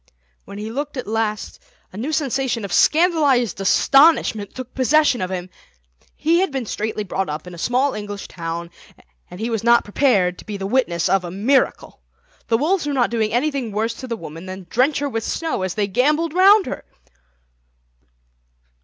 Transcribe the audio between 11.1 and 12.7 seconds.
a miracle. The